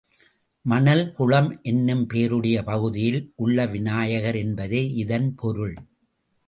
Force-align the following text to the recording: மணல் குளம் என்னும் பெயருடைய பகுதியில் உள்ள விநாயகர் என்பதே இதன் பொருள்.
மணல் 0.65 1.11
குளம் 1.11 1.59
என்னும் 1.61 2.07
பெயருடைய 2.07 2.63
பகுதியில் 2.63 3.33
உள்ள 3.35 3.65
விநாயகர் 3.65 4.35
என்பதே 4.35 4.87
இதன் 4.95 5.35
பொருள். 5.35 5.75